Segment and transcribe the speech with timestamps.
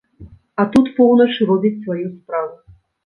[0.61, 2.55] А тут поўнач робіць сваю справу.